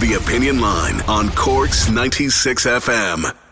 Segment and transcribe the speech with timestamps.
[0.00, 3.47] The Opinion Line on Cork's 96 FM.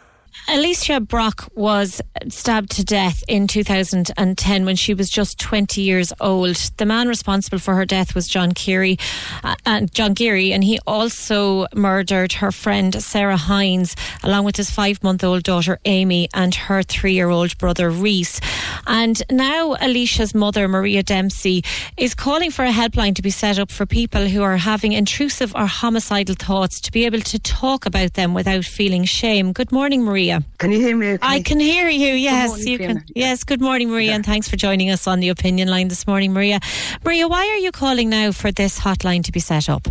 [0.48, 6.54] Alicia Brock was stabbed to death in 2010 when she was just 20 years old.
[6.76, 8.96] The man responsible for her death was John Geary,
[9.42, 14.70] uh, and John Geary, and he also murdered her friend Sarah Hines, along with his
[14.70, 18.40] five-month-old daughter Amy and her three-year-old brother Reese.
[18.86, 21.64] And now Alicia's mother, Maria Dempsey,
[21.96, 25.52] is calling for a helpline to be set up for people who are having intrusive
[25.56, 29.52] or homicidal thoughts to be able to talk about them without feeling shame.
[29.52, 30.35] Good morning, Maria.
[30.58, 31.18] Can you hear me?
[31.22, 32.14] I can hear you.
[32.14, 32.94] Yes, morning, you Fiona.
[32.94, 33.04] can.
[33.14, 36.32] Yes, good morning, Maria, and thanks for joining us on the opinion line this morning,
[36.32, 36.60] Maria.
[37.04, 39.88] Maria, why are you calling now for this hotline to be set up?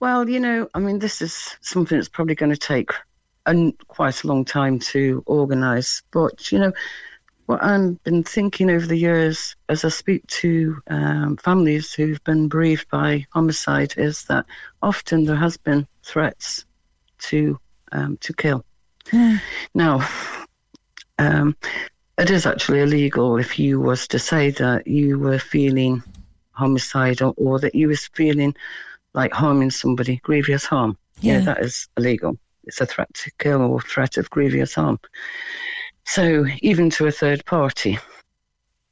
[0.00, 2.90] Well, you know, I mean, this is something that's probably going to take
[3.46, 6.02] a, quite a long time to organise.
[6.10, 6.72] But, you know,
[7.46, 12.48] what I've been thinking over the years as I speak to um, families who've been
[12.48, 14.46] bereaved by homicide is that
[14.82, 16.64] often there has been threats
[17.18, 17.58] to
[17.92, 18.64] um, to kill.
[19.74, 20.08] Now,
[21.18, 21.56] um,
[22.18, 26.02] it is actually illegal if you was to say that you were feeling
[26.52, 28.54] homicidal or that you was feeling
[29.14, 30.96] like harming somebody, grievous harm.
[31.20, 31.40] Yeah.
[31.40, 32.38] that is illegal.
[32.64, 34.98] It's a threat to kill or threat of grievous harm.
[36.04, 37.98] So even to a third party.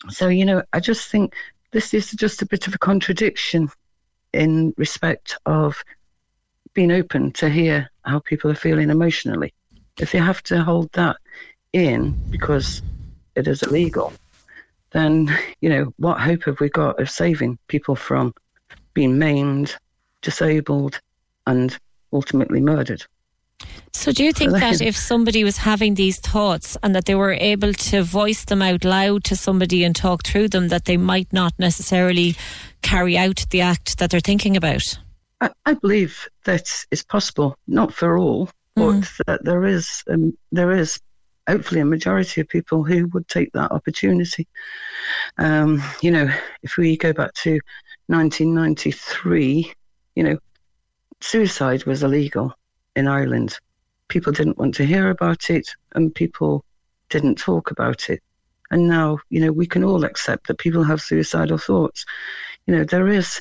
[0.08, 1.34] So, you know, I just think
[1.70, 3.70] this is just a bit of a contradiction
[4.32, 5.82] in respect of
[6.74, 9.52] being open to hear how people are feeling emotionally.
[9.98, 11.16] If you have to hold that
[11.72, 12.82] in because
[13.34, 14.12] it is illegal,
[14.90, 18.34] then, you know, what hope have we got of saving people from
[18.94, 19.76] being maimed,
[20.20, 21.00] disabled,
[21.46, 21.76] and
[22.12, 23.04] ultimately murdered?
[23.92, 27.32] So, do you think that if somebody was having these thoughts and that they were
[27.32, 31.32] able to voice them out loud to somebody and talk through them, that they might
[31.32, 32.34] not necessarily
[32.80, 34.98] carry out the act that they're thinking about?
[35.40, 40.72] I, I believe that it's possible, not for all, but that there is um, there
[40.72, 41.00] is
[41.48, 44.46] hopefully a majority of people who would take that opportunity.
[45.38, 46.28] Um, you know,
[46.62, 47.58] if we go back to
[48.06, 49.72] 1993,
[50.14, 50.38] you know,
[51.20, 52.54] suicide was illegal
[52.94, 53.58] in Ireland.
[54.08, 56.64] People didn't want to hear about it, and people
[57.08, 58.22] didn't talk about it.
[58.70, 62.06] And now, you know, we can all accept that people have suicidal thoughts.
[62.66, 63.40] You know, there is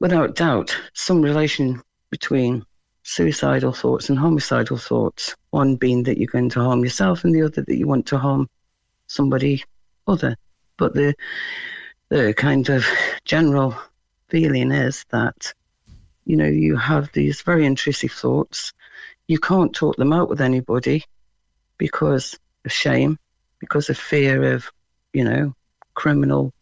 [0.00, 2.64] without doubt, some relation between
[3.02, 5.34] suicidal thoughts and homicidal thoughts.
[5.50, 8.18] One being that you're going to harm yourself, and the other that you want to
[8.18, 8.48] harm
[9.06, 9.64] somebody
[10.06, 10.36] other.
[10.76, 11.14] But the
[12.08, 12.84] the kind of
[13.24, 13.76] general
[14.28, 15.52] feeling is that
[16.24, 18.72] you know you have these very intrusive thoughts.
[19.28, 21.04] You can't talk them out with anybody
[21.78, 23.18] because of shame,
[23.58, 24.70] because of fear of
[25.12, 25.54] you know
[25.94, 26.52] criminal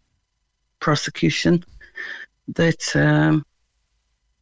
[0.81, 1.65] prosecution
[2.49, 3.45] that um,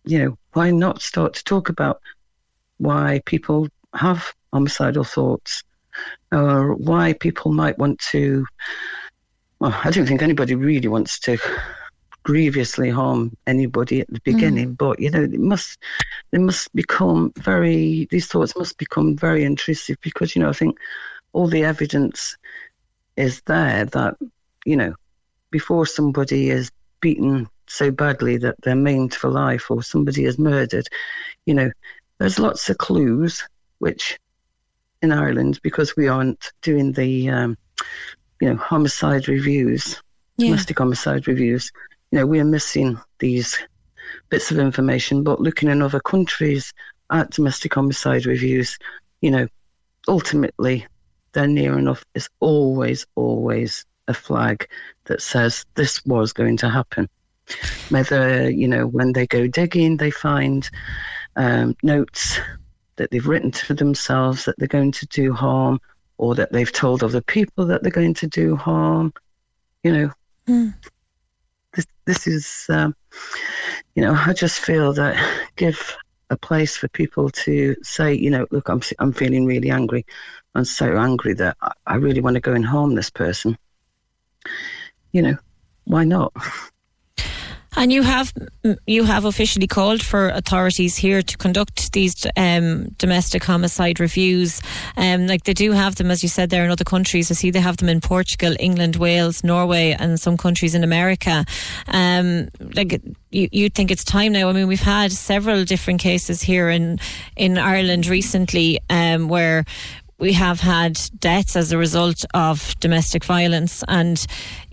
[0.05, 2.01] you know why not start to talk about
[2.79, 5.63] why people have homicidal thoughts
[6.33, 8.47] or why people might want to
[9.59, 11.37] well i don't think anybody really wants to
[12.23, 14.25] grievously harm anybody at the mm.
[14.25, 15.79] beginning but you know it must
[16.31, 20.79] they must become very these thoughts must become very intrusive because you know i think
[21.35, 22.35] all the evidence
[23.17, 24.17] is there that
[24.65, 24.95] you know
[25.51, 26.71] before somebody is
[27.01, 30.89] beaten so badly that they're maimed for life or somebody is murdered,
[31.45, 31.71] you know,
[32.19, 33.43] there's lots of clues
[33.79, 34.19] which
[35.03, 37.59] in Ireland, because we aren't doing the, um,
[38.41, 40.01] you know, homicide reviews,
[40.39, 40.49] Yeah.
[40.49, 41.71] domestic homicide reviews,
[42.11, 43.59] you know, we're missing these
[44.31, 45.23] bits of information.
[45.23, 46.73] But looking in other countries
[47.11, 48.79] at domestic homicide reviews,
[49.21, 49.49] you know,
[50.09, 50.87] ultimately
[51.33, 52.05] they're near enough.
[52.15, 54.67] It's always, always a flag
[55.05, 57.09] that says this was going to happen.
[57.91, 60.69] Whether, you know, when they go digging, they find
[61.37, 62.39] um, notes
[62.97, 65.81] that they've written to themselves that they're going to do harm
[66.19, 69.13] or that they've told other people that they're going to do harm.
[69.83, 70.11] You know,
[70.49, 70.75] mm.
[71.75, 72.97] this, this is, um,
[73.95, 75.17] you know, I just feel that
[75.57, 75.97] give
[76.31, 80.05] a place for people to say, you know, look, I'm, I'm feeling really angry.
[80.55, 83.57] I'm so angry that I, I really want to go and harm this person.
[85.13, 85.37] You know,
[85.85, 86.33] why not?
[87.77, 88.33] And you have
[88.87, 94.63] you have officially called for authorities here to conduct these um, domestic homicide reviews.
[94.97, 97.31] Um, like they do have them, as you said, there in other countries.
[97.31, 101.45] I see they have them in Portugal, England, Wales, Norway, and some countries in America.
[101.89, 103.01] Um, like
[103.31, 104.49] you, you think it's time now.
[104.49, 106.99] I mean, we've had several different cases here in
[107.37, 109.67] in Ireland recently um, where
[110.19, 113.85] we have had deaths as a result of domestic violence.
[113.87, 114.25] And,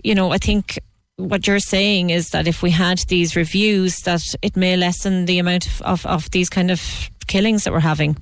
[0.02, 0.78] you know, I think
[1.16, 5.38] what you're saying is that if we had these reviews, that it may lessen the
[5.38, 8.16] amount of, of, of these kind of killings that we're having.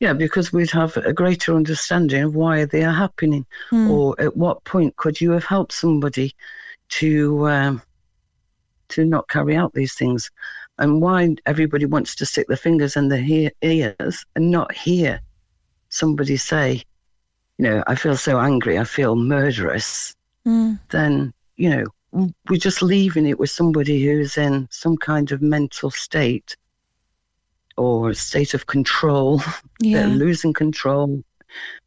[0.00, 3.88] Yeah, because we'd have a greater understanding of why they are happening, mm.
[3.88, 6.34] or at what point could you have helped somebody
[6.88, 7.82] to um,
[8.88, 10.28] to not carry out these things,
[10.78, 13.24] and why everybody wants to stick their fingers in their
[13.62, 15.20] ears and not hear
[15.88, 16.82] somebody say,
[17.58, 20.16] you know, I feel so angry, I feel murderous
[20.46, 20.78] mm.
[20.90, 21.84] then, you know,
[22.48, 26.56] we're just leaving it with somebody who's in some kind of mental state
[27.76, 29.40] or a state of control,
[29.80, 30.00] yeah.
[30.00, 31.22] they're losing control,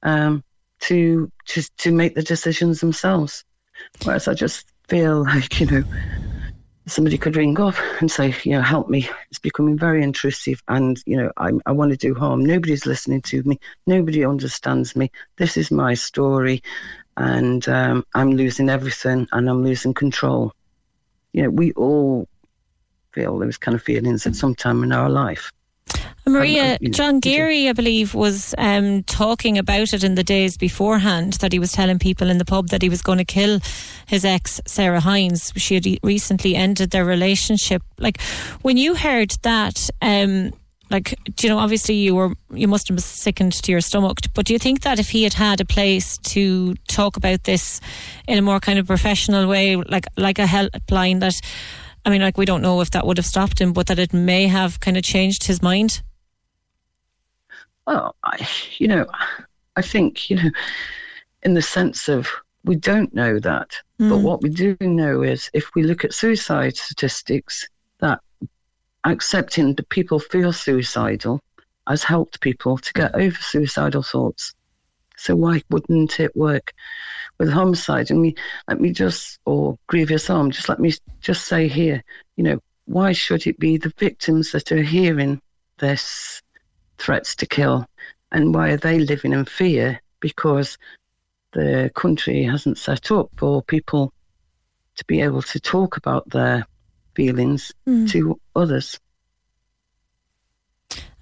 [0.04, 0.44] um,
[0.80, 3.44] to, to, to make the decisions themselves.
[4.04, 5.84] Whereas I just feel like, you know,
[6.88, 9.10] somebody could ring up and say, you know, help me.
[9.30, 12.46] It's becoming very intrusive and, you know, I, I want to do harm.
[12.46, 13.60] Nobody's listening to me.
[13.88, 15.12] Nobody understands me.
[15.38, 16.62] This is my story
[17.18, 20.54] and um, I'm losing everything and I'm losing control.
[21.34, 22.28] You know, we all
[23.12, 25.52] feel those kind of feelings at some time in our life.
[26.28, 31.54] Maria, John Geary, I believe, was um, talking about it in the days beforehand that
[31.54, 33.60] he was telling people in the pub that he was going to kill
[34.08, 35.54] his ex, Sarah Hines.
[35.56, 37.84] She had recently ended their relationship.
[38.00, 38.20] Like,
[38.64, 40.52] when you heard that, um,
[40.90, 44.20] like do you know obviously you were you must have been sickened to your stomach
[44.34, 47.82] but do you think that if he had had a place to talk about this
[48.28, 51.34] in a more kind of professional way like like a helpline that
[52.06, 54.14] i mean like we don't know if that would have stopped him but that it
[54.14, 56.02] may have kind of changed his mind
[57.88, 58.48] well I,
[58.78, 59.06] you know
[59.76, 60.50] i think you know
[61.44, 62.30] in the sense of
[62.64, 64.10] we don't know that mm.
[64.10, 64.24] but hmm.
[64.24, 67.68] what we do know is if we look at suicide statistics
[69.12, 71.40] accepting that people feel suicidal
[71.88, 74.54] has helped people to get over suicidal thoughts.
[75.18, 76.74] So why wouldn't it work
[77.38, 78.12] with homicide?
[78.12, 78.36] And me,
[78.68, 82.04] let me just, or grievous harm, just let me just say here,
[82.36, 85.42] you know, why should it be the victims that are hearing
[85.80, 86.42] this
[86.98, 87.86] threats to kill?
[88.31, 90.02] And why are they living in fear?
[90.19, 90.78] Because
[91.54, 94.12] the country hasn't set up for people
[94.98, 96.66] to be able to talk about their
[97.16, 98.10] feelings mm.
[98.12, 99.00] to others.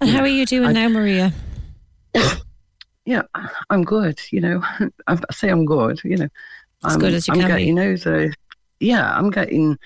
[0.00, 1.32] And how are you doing I, now, Maria?
[3.06, 3.24] Yeah,
[3.68, 4.18] I'm good.
[4.30, 4.62] You know,
[5.06, 6.00] I say I'm good.
[6.04, 6.28] You know,
[6.86, 7.68] as I'm, good as you I'm can getting, be.
[7.68, 8.34] You know, the
[8.80, 9.78] yeah, I'm getting,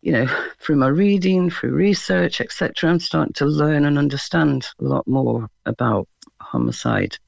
[0.00, 0.26] you know,
[0.58, 2.88] through my reading, through research, etc.
[2.88, 6.08] I'm starting to learn and understand a lot more about
[6.40, 7.18] homicide.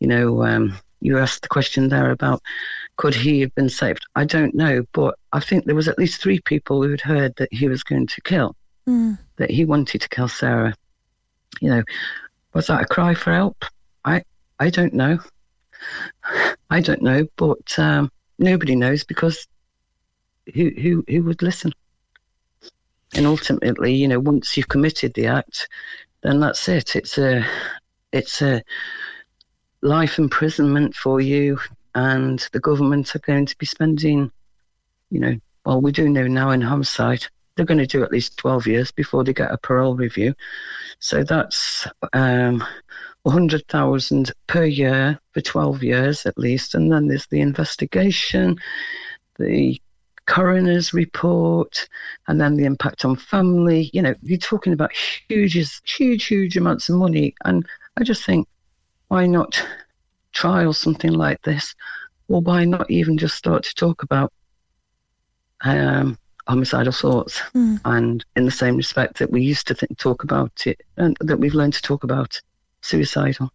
[0.00, 2.42] You know, um, you asked the question there about
[2.96, 4.04] could he have been saved?
[4.14, 7.52] I don't know, but I think there was at least three people who'd heard that
[7.52, 8.54] he was going to kill,
[8.86, 9.18] mm.
[9.36, 10.74] that he wanted to kill Sarah.
[11.60, 11.82] You know,
[12.54, 13.64] was that a cry for help?
[14.04, 14.22] I
[14.58, 15.18] I don't know.
[16.70, 19.46] I don't know, but um, nobody knows because
[20.54, 21.72] who who who would listen?
[23.14, 25.68] And ultimately, you know, once you've committed the act,
[26.22, 26.96] then that's it.
[26.96, 27.44] It's a
[28.12, 28.62] it's a
[29.82, 31.58] life imprisonment for you,
[31.94, 34.30] and the government are going to be spending,
[35.10, 38.38] you know, well, we do know now in homicide, they're going to do at least
[38.38, 40.34] 12 years before they get a parole review.
[40.98, 42.64] So that's um,
[43.24, 46.74] 100,000 per year for 12 years at least.
[46.74, 48.56] And then there's the investigation,
[49.38, 49.80] the
[50.26, 51.88] coroner's report,
[52.26, 53.90] and then the impact on family.
[53.92, 57.34] You know, you're talking about huge, huge, huge amounts of money.
[57.44, 57.66] And
[57.98, 58.48] I just think,
[59.12, 59.62] why not
[60.32, 61.74] trial something like this?
[62.28, 64.32] Or why not even just start to talk about
[65.60, 66.16] um,
[66.48, 67.78] homicidal thoughts, mm.
[67.84, 71.38] and in the same respect that we used to think, talk about it, and that
[71.38, 72.40] we've learned to talk about
[72.80, 73.50] suicidal.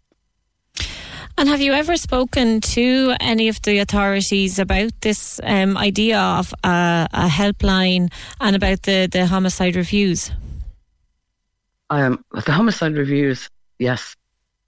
[1.39, 6.53] And have you ever spoken to any of the authorities about this um, idea of
[6.63, 10.29] a, a helpline and about the, the homicide reviews?
[11.89, 13.49] Um, the homicide reviews,
[13.79, 14.15] yes,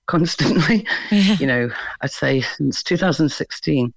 [0.09, 0.85] constantly.
[1.11, 1.37] Yeah.
[1.39, 3.93] You know, I'd say since 2016.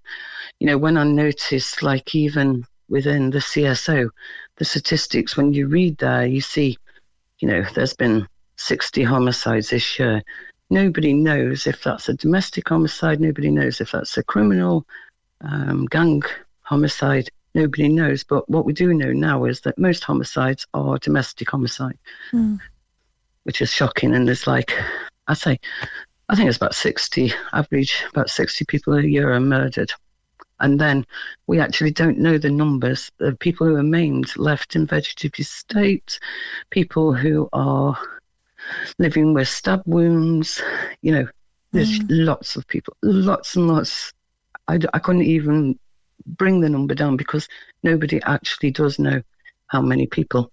[0.60, 4.08] You know, when I noticed, like even within the CSO,
[4.56, 6.78] the statistics, when you read there, you see,
[7.40, 8.26] you know, there's been
[8.56, 10.22] 60 homicides this year.
[10.70, 13.20] Nobody knows if that's a domestic homicide.
[13.20, 14.86] Nobody knows if that's a criminal
[15.42, 16.22] um, gang
[16.62, 17.28] homicide.
[17.54, 18.24] Nobody knows.
[18.24, 21.98] But what we do know now is that most homicides are domestic homicide,
[23.44, 24.14] which is shocking.
[24.14, 24.72] And there's like,
[25.26, 25.60] I say,
[26.28, 29.92] I think it's about 60, average, about 60 people a year are murdered.
[30.60, 31.04] And then
[31.46, 36.20] we actually don't know the numbers of people who are maimed, left in vegetative state,
[36.70, 37.98] people who are
[38.98, 40.62] living with stab wounds.
[41.02, 41.28] You know,
[41.72, 44.12] there's lots of people, lots and lots.
[44.68, 45.78] I, I couldn't even
[46.24, 47.48] bring the number down because
[47.82, 49.22] nobody actually does know
[49.66, 50.52] how many people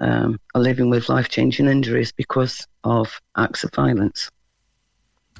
[0.00, 4.30] um, are living with life changing injuries because of acts of violence.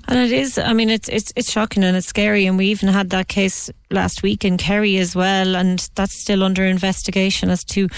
[0.06, 0.58] And it is.
[0.58, 2.46] I mean, it's it's it's shocking and it's scary.
[2.46, 6.42] And we even had that case last week in Kerry as well, and that's still
[6.42, 7.88] under investigation as to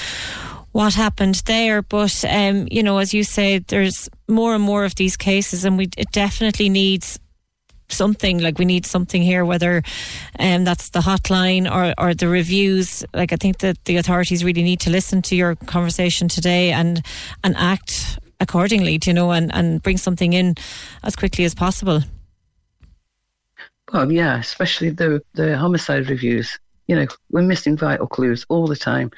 [0.73, 1.83] what happened there.
[1.83, 5.79] But um, you know, as you say, there's more and more of these cases, and
[5.79, 7.21] we it definitely needs
[7.93, 9.83] something like we need something here whether
[10.39, 14.63] um, that's the hotline or, or the reviews like i think that the authorities really
[14.63, 17.05] need to listen to your conversation today and
[17.43, 20.55] and act accordingly do you know and, and bring something in
[21.03, 22.03] as quickly as possible
[23.93, 26.59] Well, yeah, especially the the homicide reviews.
[26.87, 29.11] You know, we're missing vital clues all the time.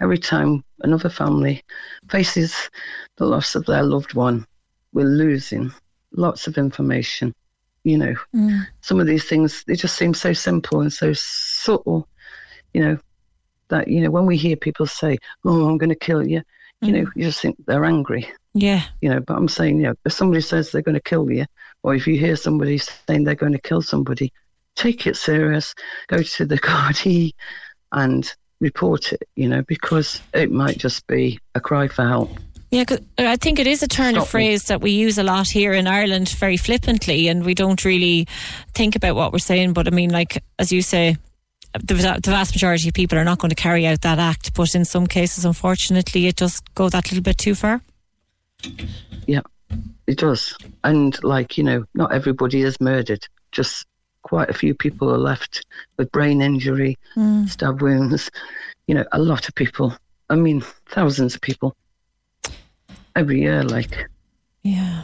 [0.00, 1.64] Every time another family
[2.10, 2.70] faces
[3.16, 4.46] the loss of their loved one,
[4.92, 5.72] we're losing
[6.12, 7.34] lots of information.
[7.84, 8.66] You know, mm.
[8.80, 12.08] some of these things they just seem so simple and so subtle.
[12.74, 12.98] You know,
[13.68, 16.42] that you know when we hear people say, "Oh, I'm going to kill you,"
[16.82, 17.12] you know, mm.
[17.16, 20.40] you just think they're angry yeah you know, but I'm saying, you know, if somebody
[20.40, 21.44] says they're going to kill you,
[21.82, 24.32] or if you hear somebody saying they're going to kill somebody,
[24.74, 25.74] take it serious,
[26.08, 27.32] go to the Gardaí
[27.92, 32.30] and report it, you know, because it might just be a cry for help.
[32.70, 34.30] Yeah, 'cause I think it is a turn of Stop me.
[34.30, 38.26] phrase that we use a lot here in Ireland very flippantly, and we don't really
[38.74, 39.72] think about what we're saying.
[39.72, 41.16] But I mean, like, as you say,
[41.78, 44.74] the, the vast majority of people are not going to carry out that act, but
[44.74, 47.80] in some cases, unfortunately, it does go that little bit too far.
[49.26, 49.40] Yeah,
[50.06, 50.56] it does.
[50.84, 53.86] And like, you know, not everybody is murdered, just
[54.22, 55.64] quite a few people are left
[55.96, 57.46] with brain injury, hmm.
[57.46, 58.30] stab wounds,
[58.86, 59.94] you know, a lot of people.
[60.28, 61.76] I mean, thousands of people
[63.14, 64.08] every year, like.
[64.62, 65.02] Yeah.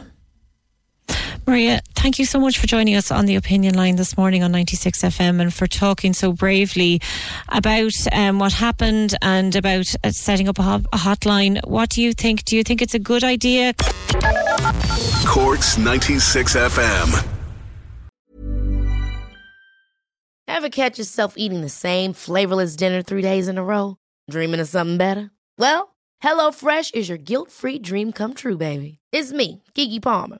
[1.47, 4.51] Maria, thank you so much for joining us on the opinion line this morning on
[4.51, 6.99] 96 FM and for talking so bravely
[7.47, 11.65] about um, what happened and about uh, setting up a, hot- a hotline.
[11.65, 12.43] What do you think?
[12.43, 13.73] Do you think it's a good idea?
[15.25, 17.27] Cork's 96 FM.
[20.45, 23.95] Ever catch yourself eating the same flavorless dinner three days in a row?
[24.29, 25.31] Dreaming of something better?
[25.57, 28.99] Well, HelloFresh is your guilt free dream come true, baby.
[29.13, 30.39] It's me, Keke Palmer.